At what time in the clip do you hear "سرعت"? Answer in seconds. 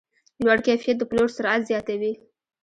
1.35-1.61